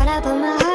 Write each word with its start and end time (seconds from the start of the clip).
But 0.00 0.08
I 0.08 0.18
put 0.22 0.40
my 0.40 0.56
heart 0.56 0.69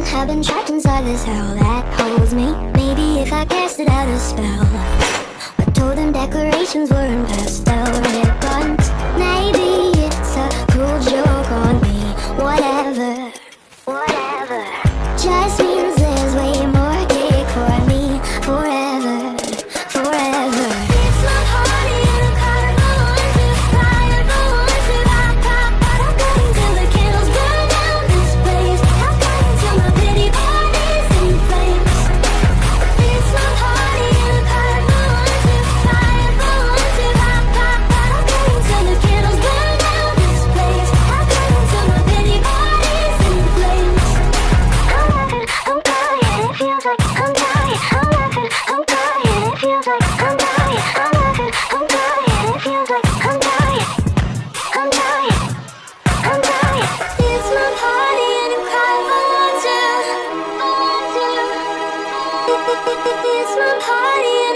I've 0.00 0.28
been 0.28 0.42
trapped 0.42 0.70
inside 0.70 1.04
this 1.04 1.24
hell 1.24 1.54
that 1.56 1.84
holds 2.00 2.32
me. 2.32 2.54
Maybe 2.74 3.20
if 3.20 3.32
I 3.32 3.44
casted 3.44 3.88
out 3.88 4.08
a 4.08 4.18
spell. 4.18 4.62
I 5.58 5.64
told 5.72 5.98
them 5.98 6.12
decorations 6.12 6.90
were 6.90 7.04
impressed. 7.04 7.67
It's 63.10 63.56
my 63.56 63.78
party. 63.80 64.47